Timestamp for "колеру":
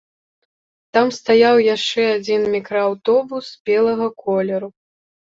4.23-4.71